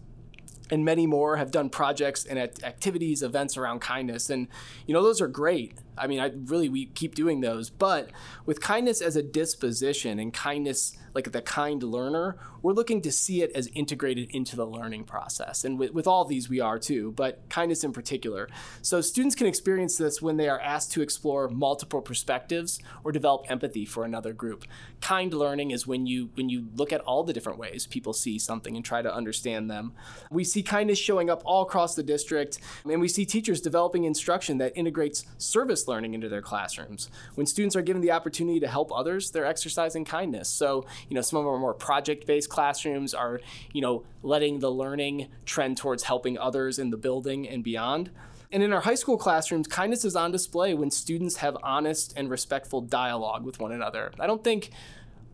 and 0.73 0.87
many 0.87 1.07
more 1.07 1.37
have 1.37 1.51
done 1.51 1.69
projects 1.69 2.25
and 2.25 2.39
activities, 2.39 3.23
events 3.23 3.59
around 3.59 3.81
kindness. 3.81 4.31
And, 4.31 4.49
you 4.87 4.95
know, 4.95 5.03
those 5.03 5.21
are 5.21 5.29
great. 5.29 5.75
I 5.97 6.07
mean, 6.07 6.21
I 6.21 6.33
really 6.47 6.69
we 6.69 6.87
keep 6.87 7.15
doing 7.15 7.41
those, 7.41 7.71
but 7.71 8.11
with 8.47 8.61
kindness 8.61 9.01
as 9.01 9.17
a 9.17 9.23
disposition 9.23 10.19
and 10.19 10.33
kindness 10.33 10.97
like 11.15 11.31
the 11.33 11.43
kind 11.43 11.83
learner, 11.83 12.39
we're 12.63 12.73
looking 12.73 13.03
to 13.03 13.13
see 13.13 13.43
it 13.43 13.53
as 13.55 13.67
integrated 13.69 14.31
into 14.31 14.57
the 14.57 14.67
learning 14.67 15.05
process. 15.05 15.65
And 15.65 15.79
with, 15.79 15.93
with 15.93 16.07
all 16.07 16.25
these, 16.25 16.49
we 16.49 16.61
are 16.61 16.79
too, 16.79 17.13
but 17.13 17.49
kindness 17.49 17.85
in 17.85 17.93
particular. 17.93 18.49
So 18.81 19.01
students 19.01 19.35
can 19.35 19.47
experience 19.47 19.97
this 19.97 20.23
when 20.23 20.37
they 20.37 20.49
are 20.49 20.61
asked 20.61 20.93
to 20.93 21.03
explore 21.03 21.49
multiple 21.49 22.01
perspectives 22.01 22.79
or 23.05 23.13
develop 23.13 23.45
empathy 23.51 23.85
for 23.85 24.05
another 24.05 24.33
group. 24.33 24.65
Kind 25.01 25.35
learning 25.35 25.71
is 25.71 25.87
when 25.87 26.07
you 26.07 26.31
when 26.35 26.49
you 26.49 26.69
look 26.75 26.93
at 26.93 27.01
all 27.03 27.25
the 27.25 27.33
different 27.33 27.59
ways 27.59 27.87
people 27.87 28.13
see 28.13 28.39
something 28.39 28.77
and 28.77 28.85
try 28.85 29.03
to 29.03 29.15
understand 29.15 29.71
them. 29.71 29.93
We 30.31 30.45
see 30.45 30.63
kindness 30.63 30.99
showing 30.99 31.29
up 31.29 31.43
all 31.45 31.63
across 31.63 31.95
the 31.95 32.03
district, 32.03 32.59
and 32.85 33.01
we 33.01 33.09
see 33.09 33.25
teachers 33.25 33.61
developing 33.61 34.05
instruction 34.05 34.59
that 34.59 34.73
integrates 34.77 35.25
service 35.39 35.82
learning 35.89 36.15
into 36.15 36.29
their 36.29 36.43
classrooms. 36.43 37.11
When 37.35 37.47
students 37.47 37.77
are 37.77 37.83
given 37.83 38.03
the 38.03 38.13
opportunity 38.13 38.61
to 38.61 38.69
help 38.69 38.93
others, 38.93 39.31
they're 39.31 39.47
exercising 39.47 40.05
kindness. 40.05 40.49
So 40.49 40.85
you 41.09 41.15
know, 41.15 41.23
some 41.23 41.39
of 41.39 41.47
our 41.47 41.59
more 41.59 41.75
project-based 41.75 42.49
classrooms 42.49 43.15
are, 43.15 43.41
you 43.73 43.81
know, 43.81 44.05
letting 44.23 44.59
the 44.59 44.71
learning 44.71 45.29
trend 45.45 45.77
towards 45.77 46.05
helping 46.05 46.39
others 46.39 46.79
in 46.79 46.91
the 46.91 46.97
building 46.97 47.49
and 47.49 47.65
beyond. 47.65 48.11
And 48.51 48.63
in 48.63 48.73
our 48.73 48.83
high 48.83 48.97
school 48.97 49.17
classrooms, 49.17 49.67
kindness 49.67 50.05
is 50.05 50.15
on 50.15 50.31
display 50.31 50.75
when 50.75 50.91
students 50.91 51.37
have 51.37 51.57
honest 51.63 52.13
and 52.17 52.29
respectful 52.29 52.83
dialogue 52.83 53.45
with 53.45 53.59
one 53.59 53.73
another. 53.73 54.13
I 54.21 54.27
don't 54.27 54.45
think 54.45 54.71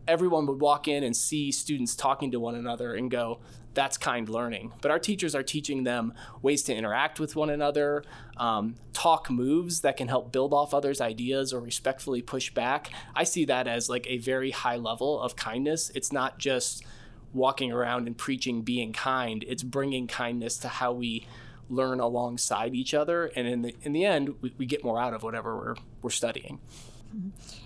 everyone 0.09 0.47
would 0.47 0.59
walk 0.59 0.87
in 0.87 1.03
and 1.03 1.15
see 1.15 1.51
students 1.51 1.95
talking 1.95 2.31
to 2.31 2.39
one 2.39 2.55
another 2.55 2.95
and 2.95 3.09
go, 3.09 3.39
that's 3.73 3.97
kind 3.97 4.27
learning. 4.27 4.73
But 4.81 4.91
our 4.91 4.99
teachers 4.99 5.35
are 5.35 5.43
teaching 5.43 5.83
them 5.83 6.13
ways 6.41 6.63
to 6.63 6.75
interact 6.75 7.19
with 7.19 7.35
one 7.35 7.49
another, 7.49 8.03
um, 8.37 8.75
talk 8.93 9.29
moves 9.29 9.81
that 9.81 9.95
can 9.95 10.07
help 10.07 10.31
build 10.31 10.53
off 10.53 10.73
others' 10.73 10.99
ideas 10.99 11.53
or 11.53 11.61
respectfully 11.61 12.21
push 12.21 12.51
back. 12.51 12.91
I 13.15 13.23
see 13.23 13.45
that 13.45 13.67
as 13.67 13.87
like 13.87 14.07
a 14.07 14.17
very 14.17 14.51
high 14.51 14.77
level 14.77 15.21
of 15.21 15.35
kindness. 15.35 15.91
It's 15.93 16.11
not 16.11 16.39
just 16.39 16.83
walking 17.31 17.71
around 17.71 18.07
and 18.07 18.17
preaching 18.17 18.63
being 18.63 18.91
kind, 18.91 19.45
it's 19.47 19.61
bringing 19.61 20.07
kindness 20.07 20.57
to 20.57 20.67
how 20.67 20.91
we 20.91 21.27
learn 21.69 21.99
alongside 21.99 22.73
each 22.73 22.95
other. 22.95 23.27
And 23.35 23.47
in 23.47 23.61
the, 23.61 23.75
in 23.83 23.93
the 23.93 24.03
end, 24.03 24.33
we, 24.41 24.51
we 24.57 24.65
get 24.65 24.83
more 24.83 24.99
out 24.99 25.13
of 25.13 25.21
whatever 25.21 25.55
we're, 25.55 25.75
we're 26.01 26.09
studying. 26.09 26.59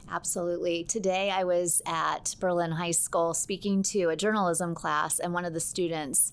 Absolutely. 0.09 0.83
Today 0.83 1.31
I 1.31 1.43
was 1.43 1.81
at 1.85 2.35
Berlin 2.39 2.71
High 2.71 2.91
School 2.91 3.33
speaking 3.33 3.83
to 3.83 4.09
a 4.09 4.15
journalism 4.15 4.75
class, 4.75 5.19
and 5.19 5.33
one 5.33 5.45
of 5.45 5.53
the 5.53 5.59
students 5.59 6.31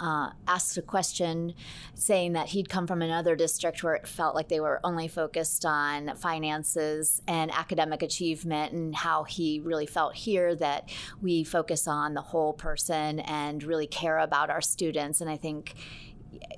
uh, 0.00 0.30
asked 0.46 0.78
a 0.78 0.82
question 0.82 1.54
saying 1.94 2.34
that 2.34 2.48
he'd 2.48 2.68
come 2.68 2.86
from 2.86 3.02
another 3.02 3.34
district 3.34 3.82
where 3.82 3.94
it 3.94 4.06
felt 4.06 4.34
like 4.34 4.48
they 4.48 4.60
were 4.60 4.80
only 4.84 5.08
focused 5.08 5.64
on 5.64 6.14
finances 6.16 7.20
and 7.26 7.50
academic 7.50 8.02
achievement, 8.02 8.72
and 8.72 8.94
how 8.94 9.24
he 9.24 9.60
really 9.60 9.86
felt 9.86 10.14
here 10.14 10.54
that 10.54 10.88
we 11.20 11.44
focus 11.44 11.88
on 11.88 12.14
the 12.14 12.22
whole 12.22 12.52
person 12.52 13.20
and 13.20 13.64
really 13.64 13.86
care 13.86 14.18
about 14.18 14.50
our 14.50 14.60
students. 14.60 15.20
And 15.20 15.28
I 15.28 15.36
think 15.36 15.74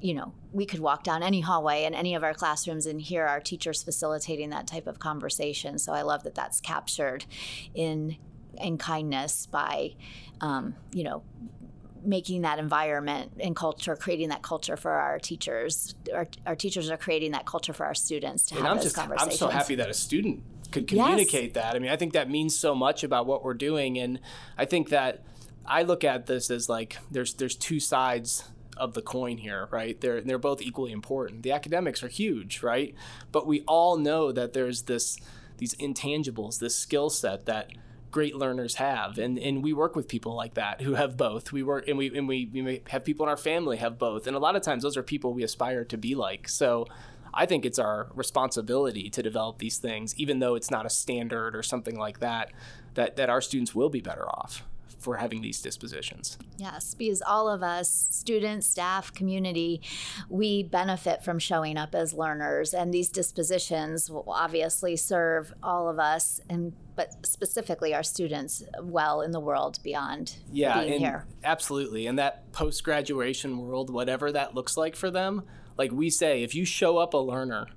you 0.00 0.14
know, 0.14 0.32
we 0.52 0.66
could 0.66 0.80
walk 0.80 1.04
down 1.04 1.22
any 1.22 1.40
hallway 1.40 1.84
in 1.84 1.94
any 1.94 2.14
of 2.14 2.24
our 2.24 2.34
classrooms 2.34 2.86
and 2.86 3.00
hear 3.00 3.26
our 3.26 3.40
teachers 3.40 3.82
facilitating 3.82 4.50
that 4.50 4.66
type 4.66 4.86
of 4.86 4.98
conversation. 4.98 5.78
So 5.78 5.92
I 5.92 6.02
love 6.02 6.24
that 6.24 6.34
that's 6.34 6.60
captured 6.60 7.24
in 7.74 8.16
in 8.58 8.78
kindness 8.78 9.46
by, 9.46 9.94
um, 10.40 10.74
you 10.92 11.04
know, 11.04 11.22
making 12.02 12.42
that 12.42 12.58
environment 12.58 13.32
and 13.38 13.54
culture, 13.54 13.94
creating 13.94 14.30
that 14.30 14.42
culture 14.42 14.76
for 14.76 14.90
our 14.90 15.18
teachers. 15.18 15.94
Our, 16.12 16.26
our 16.46 16.56
teachers 16.56 16.90
are 16.90 16.96
creating 16.96 17.32
that 17.32 17.46
culture 17.46 17.72
for 17.72 17.86
our 17.86 17.94
students 17.94 18.46
to 18.46 18.56
and 18.56 18.64
have 18.64 18.70
I'm 18.70 18.76
those 18.78 18.84
just, 18.86 18.96
conversations. 18.96 19.42
I'm 19.42 19.48
so 19.48 19.48
happy 19.48 19.76
that 19.76 19.88
a 19.88 19.94
student 19.94 20.42
could 20.72 20.88
communicate 20.88 21.54
yes. 21.54 21.64
that. 21.64 21.76
I 21.76 21.78
mean, 21.78 21.90
I 21.90 21.96
think 21.96 22.12
that 22.14 22.28
means 22.28 22.58
so 22.58 22.74
much 22.74 23.04
about 23.04 23.26
what 23.26 23.44
we're 23.44 23.54
doing, 23.54 23.98
and 23.98 24.20
I 24.58 24.64
think 24.64 24.88
that 24.90 25.22
I 25.64 25.82
look 25.82 26.04
at 26.04 26.26
this 26.26 26.50
as 26.50 26.68
like 26.68 26.96
there's 27.10 27.34
there's 27.34 27.54
two 27.54 27.80
sides 27.80 28.44
of 28.80 28.94
the 28.94 29.02
coin 29.02 29.36
here, 29.36 29.68
right? 29.70 30.00
They're 30.00 30.20
they're 30.20 30.38
both 30.38 30.62
equally 30.62 30.90
important. 30.90 31.42
The 31.42 31.52
academics 31.52 32.02
are 32.02 32.08
huge, 32.08 32.62
right? 32.62 32.94
But 33.30 33.46
we 33.46 33.60
all 33.68 33.96
know 33.96 34.32
that 34.32 34.52
there's 34.52 34.82
this 34.82 35.18
these 35.58 35.74
intangibles, 35.74 36.58
this 36.58 36.74
skill 36.74 37.10
set 37.10 37.46
that 37.46 37.70
great 38.10 38.34
learners 38.34 38.74
have 38.76 39.18
and 39.18 39.38
and 39.38 39.62
we 39.62 39.72
work 39.72 39.94
with 39.94 40.08
people 40.08 40.34
like 40.34 40.54
that 40.54 40.80
who 40.80 40.94
have 40.94 41.16
both 41.16 41.52
we 41.52 41.62
work 41.62 41.86
and 41.86 41.96
we 41.96 42.08
and 42.16 42.26
we, 42.26 42.50
we 42.52 42.82
have 42.88 43.04
people 43.04 43.24
in 43.24 43.30
our 43.30 43.36
family 43.36 43.76
have 43.76 43.98
both 43.98 44.26
and 44.26 44.34
a 44.34 44.38
lot 44.40 44.56
of 44.56 44.62
times 44.62 44.82
those 44.82 44.96
are 44.96 45.02
people 45.04 45.32
we 45.32 45.44
aspire 45.44 45.84
to 45.84 45.96
be 45.96 46.16
like 46.16 46.48
so 46.48 46.86
I 47.32 47.46
think 47.46 47.64
it's 47.64 47.78
our 47.78 48.08
responsibility 48.16 49.10
to 49.10 49.22
develop 49.22 49.58
these 49.58 49.78
things 49.78 50.12
even 50.16 50.40
though 50.40 50.56
it's 50.56 50.72
not 50.72 50.86
a 50.86 50.90
standard 50.90 51.54
or 51.54 51.62
something 51.62 51.96
like 51.96 52.18
that 52.18 52.50
that 52.94 53.16
that 53.16 53.30
our 53.30 53.40
students 53.40 53.76
will 53.76 53.90
be 53.90 54.00
better 54.00 54.28
off 54.28 54.64
for 55.00 55.16
having 55.16 55.40
these 55.40 55.60
dispositions. 55.60 56.38
Yes, 56.58 56.94
because 56.94 57.22
all 57.22 57.48
of 57.48 57.62
us, 57.62 58.08
students, 58.10 58.66
staff, 58.66 59.12
community, 59.12 59.80
we 60.28 60.62
benefit 60.62 61.24
from 61.24 61.38
showing 61.38 61.76
up 61.76 61.94
as 61.94 62.12
learners, 62.14 62.74
and 62.74 62.92
these 62.92 63.08
dispositions 63.08 64.10
will 64.10 64.24
obviously 64.28 64.96
serve 64.96 65.52
all 65.62 65.88
of 65.88 65.98
us 65.98 66.40
and 66.48 66.72
but 66.96 67.24
specifically 67.24 67.94
our 67.94 68.02
students 68.02 68.62
well 68.82 69.22
in 69.22 69.30
the 69.30 69.40
world 69.40 69.78
beyond 69.82 70.36
yeah, 70.52 70.82
being 70.82 70.98
here. 70.98 71.24
Absolutely. 71.42 72.06
And 72.06 72.18
that 72.18 72.52
post 72.52 72.84
graduation 72.84 73.56
world, 73.56 73.88
whatever 73.88 74.30
that 74.32 74.54
looks 74.54 74.76
like 74.76 74.94
for 74.94 75.10
them, 75.10 75.44
like 75.78 75.92
we 75.92 76.10
say, 76.10 76.42
if 76.42 76.54
you 76.54 76.66
show 76.66 76.98
up 76.98 77.14
a 77.14 77.18
learner 77.18 77.68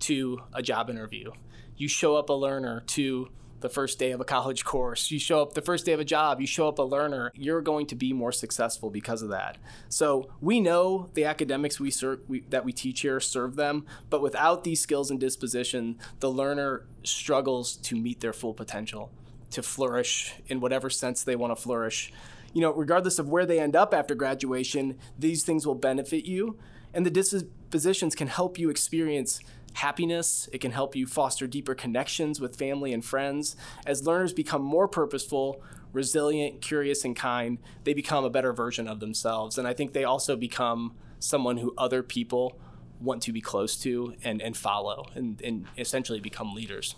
to 0.00 0.40
a 0.54 0.62
job 0.62 0.88
interview, 0.88 1.32
you 1.76 1.86
show 1.86 2.16
up 2.16 2.30
a 2.30 2.32
learner 2.32 2.82
to 2.86 3.28
the 3.62 3.68
first 3.68 3.98
day 3.98 4.10
of 4.10 4.20
a 4.20 4.24
college 4.24 4.64
course, 4.64 5.10
you 5.10 5.18
show 5.18 5.40
up 5.42 5.54
the 5.54 5.62
first 5.62 5.86
day 5.86 5.92
of 5.92 6.00
a 6.00 6.04
job, 6.04 6.40
you 6.40 6.46
show 6.46 6.68
up 6.68 6.78
a 6.78 6.82
learner, 6.82 7.32
you're 7.34 7.62
going 7.62 7.86
to 7.86 7.94
be 7.94 8.12
more 8.12 8.32
successful 8.32 8.90
because 8.90 9.22
of 9.22 9.30
that. 9.30 9.58
So 9.88 10.30
we 10.40 10.60
know 10.60 11.08
the 11.14 11.24
academics 11.24 11.80
we, 11.80 11.92
we 12.28 12.40
that 12.50 12.64
we 12.64 12.72
teach 12.72 13.00
here 13.00 13.20
serve 13.20 13.56
them, 13.56 13.86
but 14.10 14.20
without 14.20 14.64
these 14.64 14.80
skills 14.80 15.10
and 15.10 15.18
disposition, 15.18 15.98
the 16.20 16.30
learner 16.30 16.84
struggles 17.04 17.76
to 17.76 17.96
meet 17.96 18.20
their 18.20 18.32
full 18.32 18.54
potential, 18.54 19.10
to 19.50 19.62
flourish 19.62 20.34
in 20.48 20.60
whatever 20.60 20.90
sense 20.90 21.22
they 21.22 21.36
want 21.36 21.56
to 21.56 21.60
flourish. 21.60 22.12
You 22.52 22.60
know, 22.60 22.72
regardless 22.72 23.18
of 23.18 23.30
where 23.30 23.46
they 23.46 23.58
end 23.58 23.74
up 23.74 23.94
after 23.94 24.14
graduation, 24.14 24.98
these 25.18 25.42
things 25.42 25.66
will 25.66 25.74
benefit 25.74 26.26
you, 26.26 26.58
and 26.92 27.06
the 27.06 27.10
dispositions 27.10 28.14
can 28.14 28.28
help 28.28 28.58
you 28.58 28.68
experience 28.68 29.40
happiness. 29.74 30.48
It 30.52 30.60
can 30.60 30.72
help 30.72 30.94
you 30.96 31.06
foster 31.06 31.46
deeper 31.46 31.74
connections 31.74 32.40
with 32.40 32.56
family 32.56 32.92
and 32.92 33.04
friends. 33.04 33.56
As 33.86 34.06
learners 34.06 34.32
become 34.32 34.62
more 34.62 34.88
purposeful, 34.88 35.62
resilient, 35.92 36.60
curious, 36.60 37.04
and 37.04 37.14
kind, 37.14 37.58
they 37.84 37.94
become 37.94 38.24
a 38.24 38.30
better 38.30 38.52
version 38.52 38.88
of 38.88 39.00
themselves. 39.00 39.58
And 39.58 39.66
I 39.68 39.72
think 39.72 39.92
they 39.92 40.04
also 40.04 40.36
become 40.36 40.94
someone 41.18 41.58
who 41.58 41.74
other 41.78 42.02
people 42.02 42.58
want 43.00 43.22
to 43.22 43.32
be 43.32 43.40
close 43.40 43.76
to 43.76 44.14
and, 44.22 44.40
and 44.40 44.56
follow 44.56 45.06
and, 45.14 45.40
and 45.42 45.66
essentially 45.76 46.20
become 46.20 46.54
leaders. 46.54 46.94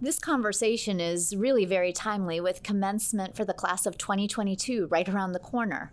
This 0.00 0.18
conversation 0.18 1.00
is 1.00 1.34
really 1.36 1.64
very 1.64 1.92
timely 1.92 2.40
with 2.40 2.62
commencement 2.62 3.36
for 3.36 3.44
the 3.44 3.52
class 3.52 3.84
of 3.84 3.98
2022 3.98 4.86
right 4.86 5.08
around 5.08 5.32
the 5.32 5.38
corner. 5.38 5.92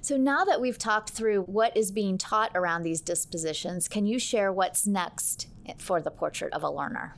So 0.00 0.16
now 0.16 0.44
that 0.44 0.60
we've 0.60 0.78
talked 0.78 1.10
through 1.10 1.42
what 1.42 1.76
is 1.76 1.90
being 1.90 2.18
taught 2.18 2.52
around 2.54 2.82
these 2.82 3.00
dispositions, 3.00 3.88
can 3.88 4.06
you 4.06 4.18
share 4.18 4.52
what's 4.52 4.86
next 4.86 5.48
for 5.78 6.00
the 6.00 6.10
portrait 6.10 6.52
of 6.52 6.62
a 6.62 6.70
learner? 6.70 7.14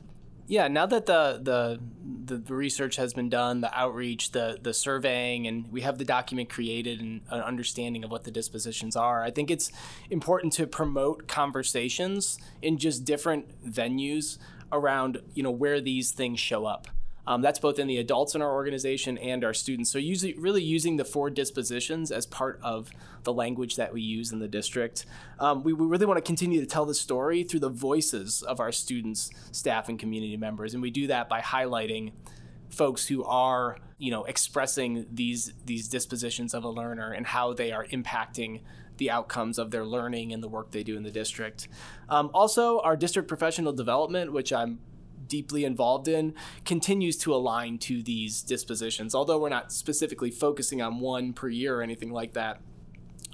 Yeah, 0.47 0.67
now 0.67 0.85
that 0.85 1.07
the, 1.07 1.39
the 1.41 1.79
the 2.35 2.53
research 2.53 2.97
has 2.97 3.13
been 3.13 3.29
done, 3.29 3.61
the 3.61 3.73
outreach, 3.77 4.31
the 4.31 4.59
the 4.61 4.73
surveying, 4.75 5.47
and 5.47 5.71
we 5.71 5.81
have 5.81 5.97
the 5.97 6.05
document 6.05 6.49
created 6.49 6.99
and 6.99 7.21
an 7.31 7.41
understanding 7.41 8.03
of 8.03 8.11
what 8.11 8.25
the 8.25 8.31
dispositions 8.31 8.95
are, 8.95 9.23
I 9.23 9.31
think 9.31 9.49
it's 9.49 9.71
important 10.11 10.53
to 10.53 10.67
promote 10.67 11.27
conversations 11.27 12.37
in 12.61 12.77
just 12.77 13.05
different 13.05 13.47
venues 13.67 14.37
around 14.71 15.19
you 15.33 15.41
know 15.41 15.51
where 15.51 15.81
these 15.81 16.11
things 16.11 16.39
show 16.39 16.65
up. 16.65 16.89
Um, 17.27 17.41
that's 17.41 17.59
both 17.59 17.79
in 17.79 17.87
the 17.87 17.97
adults 17.97 18.35
in 18.35 18.41
our 18.41 18.53
organization 18.53 19.17
and 19.17 19.43
our 19.43 19.53
students. 19.53 19.91
So, 19.91 19.97
using, 19.97 20.39
really 20.39 20.63
using 20.63 20.97
the 20.97 21.05
four 21.05 21.29
dispositions 21.29 22.11
as 22.11 22.25
part 22.25 22.59
of 22.61 22.89
the 23.23 23.33
language 23.33 23.75
that 23.77 23.93
we 23.93 24.01
use 24.01 24.31
in 24.31 24.39
the 24.39 24.47
district. 24.47 25.05
Um, 25.39 25.63
we, 25.63 25.73
we 25.73 25.85
really 25.85 26.05
want 26.05 26.17
to 26.17 26.21
continue 26.21 26.59
to 26.59 26.67
tell 26.67 26.85
the 26.85 26.93
story 26.93 27.43
through 27.43 27.61
the 27.61 27.69
voices 27.69 28.43
of 28.43 28.59
our 28.59 28.71
students, 28.71 29.29
staff, 29.51 29.89
and 29.89 29.97
community 29.97 30.37
members. 30.37 30.73
And 30.73 30.83
we 30.83 30.91
do 30.91 31.07
that 31.07 31.27
by 31.27 31.41
highlighting 31.41 32.11
folks 32.69 33.07
who 33.07 33.23
are 33.23 33.77
you 33.97 34.11
know 34.11 34.23
expressing 34.25 35.05
these 35.11 35.53
these 35.65 35.87
dispositions 35.87 36.53
of 36.53 36.63
a 36.63 36.69
learner 36.69 37.11
and 37.11 37.25
how 37.25 37.53
they 37.53 37.71
are 37.71 37.85
impacting 37.85 38.61
the 38.97 39.11
outcomes 39.11 39.57
of 39.57 39.71
their 39.71 39.85
learning 39.85 40.31
and 40.31 40.41
the 40.41 40.47
work 40.47 40.71
they 40.71 40.83
do 40.83 40.95
in 40.95 41.03
the 41.03 41.11
district. 41.11 41.67
Um, 42.07 42.29
also, 42.33 42.79
our 42.79 42.95
district 42.95 43.27
professional 43.27 43.73
development, 43.73 44.31
which 44.31 44.53
I'm 44.53 44.79
deeply 45.27 45.65
involved 45.65 46.07
in 46.07 46.33
continues 46.65 47.17
to 47.17 47.33
align 47.33 47.77
to 47.79 48.01
these 48.03 48.41
dispositions. 48.41 49.13
Although 49.15 49.39
we're 49.39 49.49
not 49.49 49.71
specifically 49.71 50.31
focusing 50.31 50.81
on 50.81 50.99
one 50.99 51.33
per 51.33 51.49
year 51.49 51.79
or 51.79 51.81
anything 51.81 52.11
like 52.11 52.33
that, 52.33 52.61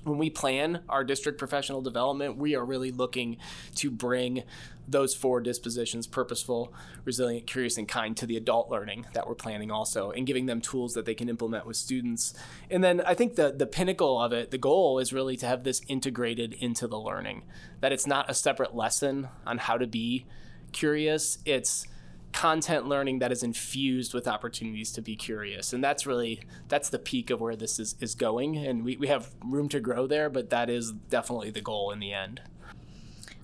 when 0.03 0.17
we 0.17 0.29
plan 0.29 0.81
our 0.89 1.03
district 1.03 1.37
professional 1.37 1.81
development, 1.81 2.37
we 2.37 2.55
are 2.55 2.65
really 2.65 2.91
looking 2.91 3.37
to 3.75 3.91
bring 3.91 4.43
those 4.87 5.13
four 5.13 5.39
dispositions 5.39 6.07
purposeful, 6.07 6.73
resilient, 7.05 7.47
curious, 7.47 7.77
and 7.77 7.87
kind 7.87 8.17
to 8.17 8.25
the 8.25 8.35
adult 8.35 8.69
learning 8.69 9.05
that 9.13 9.27
we're 9.27 9.35
planning 9.35 9.71
also, 9.71 10.11
and 10.11 10.25
giving 10.25 10.47
them 10.47 10.59
tools 10.59 10.95
that 10.95 11.05
they 11.05 11.13
can 11.13 11.29
implement 11.29 11.65
with 11.65 11.77
students. 11.77 12.33
And 12.69 12.83
then 12.83 13.01
I 13.01 13.13
think 13.13 13.35
the, 13.35 13.51
the 13.51 13.67
pinnacle 13.67 14.19
of 14.19 14.33
it, 14.33 14.51
the 14.51 14.57
goal 14.57 14.99
is 14.99 15.13
really 15.13 15.37
to 15.37 15.45
have 15.45 15.63
this 15.63 15.81
integrated 15.87 16.53
into 16.53 16.87
the 16.87 16.99
learning, 16.99 17.43
that 17.79 17.91
it's 17.91 18.07
not 18.07 18.29
a 18.29 18.33
separate 18.33 18.75
lesson 18.75 19.29
on 19.45 19.59
how 19.59 19.77
to 19.77 19.87
be 19.87 20.25
curious. 20.71 21.37
It's 21.45 21.87
content 22.31 22.87
learning 22.87 23.19
that 23.19 23.31
is 23.31 23.43
infused 23.43 24.13
with 24.13 24.27
opportunities 24.27 24.91
to 24.91 25.01
be 25.01 25.15
curious 25.17 25.73
and 25.73 25.83
that's 25.83 26.05
really 26.05 26.39
that's 26.69 26.89
the 26.89 26.97
peak 26.97 27.29
of 27.29 27.41
where 27.41 27.55
this 27.55 27.77
is, 27.77 27.95
is 27.99 28.15
going 28.15 28.55
and 28.55 28.85
we, 28.85 28.95
we 28.95 29.07
have 29.07 29.31
room 29.43 29.67
to 29.67 29.81
grow 29.81 30.07
there 30.07 30.29
but 30.29 30.49
that 30.49 30.69
is 30.69 30.93
definitely 30.93 31.49
the 31.49 31.61
goal 31.61 31.91
in 31.91 31.99
the 31.99 32.13
end 32.13 32.41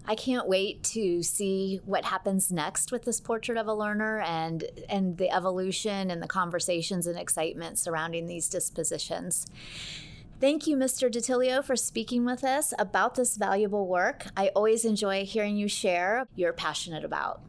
I 0.10 0.16
can't 0.16 0.48
wait 0.48 0.84
to 0.84 1.22
see 1.22 1.82
what 1.84 2.06
happens 2.06 2.50
next 2.50 2.94
with 2.94 3.04
this 3.04 3.20
portrait 3.20 3.58
of 3.58 3.68
a 3.68 3.74
learner 3.74 4.22
and 4.22 4.64
and 4.88 5.18
the 5.18 5.30
evolution 5.30 6.10
and 6.10 6.24
the 6.24 6.28
conversations 6.28 7.08
and 7.08 7.20
excitement 7.20 7.78
surrounding 7.78 8.26
these 8.26 8.48
dispositions. 8.48 9.48
Thank 10.40 10.68
you, 10.68 10.78
Mr. 10.78 11.12
DiTilio, 11.12 11.64
for 11.64 11.76
speaking 11.76 12.24
with 12.24 12.44
us 12.44 12.72
about 12.78 13.16
this 13.16 13.38
valuable 13.38 13.88
work. 13.88 14.28
I 14.38 14.50
always 14.50 14.86
enjoy 14.86 15.26
hearing 15.26 15.58
you 15.58 15.68
share 15.68 16.28
you're 16.36 16.54
passionate 16.54 17.04
about. 17.04 17.42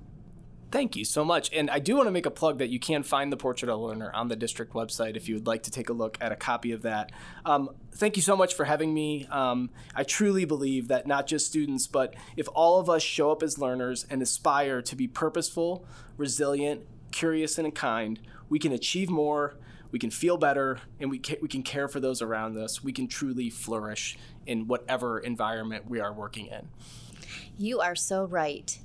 Thank 0.70 0.96
you 0.96 1.04
so 1.04 1.22
much. 1.22 1.52
And 1.52 1.70
I 1.70 1.80
do 1.80 1.96
want 1.96 2.06
to 2.06 2.10
make 2.10 2.24
a 2.24 2.30
plug 2.30 2.58
that 2.58 2.68
you 2.68 2.78
can 2.78 3.02
find 3.02 3.30
the 3.30 3.36
Portrait 3.36 3.68
of 3.68 3.78
a 3.78 3.82
Learner 3.82 4.10
on 4.14 4.28
the 4.28 4.36
district 4.36 4.72
website 4.72 5.16
if 5.16 5.28
you 5.28 5.34
would 5.34 5.46
like 5.46 5.64
to 5.64 5.70
take 5.70 5.90
a 5.90 5.92
look 5.92 6.16
at 6.20 6.32
a 6.32 6.36
copy 6.36 6.72
of 6.72 6.80
that. 6.82 7.12
Um, 7.44 7.70
thank 7.92 8.16
you 8.16 8.22
so 8.22 8.34
much 8.34 8.54
for 8.54 8.64
having 8.64 8.94
me. 8.94 9.26
Um, 9.30 9.68
I 9.94 10.02
truly 10.02 10.46
believe 10.46 10.88
that 10.88 11.06
not 11.06 11.26
just 11.26 11.46
students, 11.46 11.86
but 11.86 12.14
if 12.38 12.48
all 12.54 12.80
of 12.80 12.88
us 12.88 13.02
show 13.02 13.30
up 13.30 13.42
as 13.42 13.58
learners 13.58 14.06
and 14.08 14.22
aspire 14.22 14.80
to 14.80 14.96
be 14.96 15.06
purposeful, 15.06 15.84
resilient, 16.16 16.86
curious, 17.10 17.58
and 17.58 17.74
kind, 17.74 18.18
we 18.48 18.58
can 18.58 18.72
achieve 18.72 19.10
more, 19.10 19.56
we 19.90 19.98
can 19.98 20.10
feel 20.10 20.36
better, 20.36 20.78
and 21.00 21.10
we, 21.10 21.18
ca- 21.18 21.38
we 21.40 21.48
can 21.48 21.62
care 21.62 21.88
for 21.88 22.00
those 22.00 22.22
around 22.22 22.56
us. 22.56 22.82
We 22.82 22.92
can 22.92 23.08
truly 23.08 23.50
flourish 23.50 24.18
in 24.46 24.66
whatever 24.66 25.18
environment 25.18 25.88
we 25.88 26.00
are 26.00 26.12
working 26.12 26.46
in. 26.46 26.68
You 27.56 27.80
are 27.80 27.96
so 27.96 28.24
right. 28.24 28.78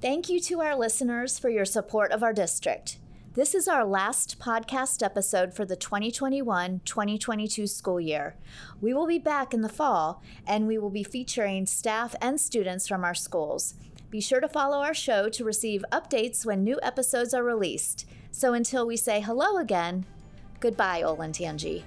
Thank 0.00 0.28
you 0.28 0.38
to 0.40 0.60
our 0.60 0.76
listeners 0.76 1.38
for 1.38 1.50
your 1.50 1.64
support 1.64 2.12
of 2.12 2.22
our 2.22 2.32
district. 2.32 2.98
This 3.34 3.54
is 3.54 3.68
our 3.68 3.84
last 3.84 4.40
podcast 4.40 5.02
episode 5.02 5.54
for 5.54 5.64
the 5.64 5.76
2021 5.76 6.80
2022 6.84 7.66
school 7.66 8.00
year. 8.00 8.36
We 8.80 8.92
will 8.92 9.06
be 9.06 9.18
back 9.18 9.54
in 9.54 9.60
the 9.60 9.68
fall 9.68 10.22
and 10.46 10.66
we 10.66 10.78
will 10.78 10.90
be 10.90 11.04
featuring 11.04 11.66
staff 11.66 12.16
and 12.20 12.40
students 12.40 12.88
from 12.88 13.04
our 13.04 13.14
schools. 13.14 13.74
Be 14.10 14.20
sure 14.20 14.40
to 14.40 14.48
follow 14.48 14.78
our 14.78 14.94
show 14.94 15.28
to 15.28 15.44
receive 15.44 15.84
updates 15.92 16.46
when 16.46 16.64
new 16.64 16.80
episodes 16.82 17.34
are 17.34 17.44
released. 17.44 18.06
So 18.30 18.54
until 18.54 18.86
we 18.86 18.96
say 18.96 19.20
hello 19.20 19.56
again, 19.56 20.06
goodbye, 20.60 21.02
Olentangy. 21.02 21.82